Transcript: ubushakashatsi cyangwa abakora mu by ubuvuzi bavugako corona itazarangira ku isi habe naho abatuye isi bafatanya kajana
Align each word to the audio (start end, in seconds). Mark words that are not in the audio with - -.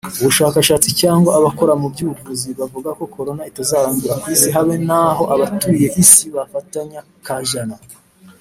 ubushakashatsi 0.21 0.89
cyangwa 1.01 1.29
abakora 1.39 1.73
mu 1.81 1.87
by 1.93 2.01
ubuvuzi 2.05 2.49
bavugako 2.59 3.03
corona 3.15 3.43
itazarangira 3.51 4.13
ku 4.21 4.27
isi 4.35 4.49
habe 4.55 4.75
naho 4.87 5.23
abatuye 5.33 5.87
isi 6.01 6.25
bafatanya 6.35 7.01
kajana 7.27 7.75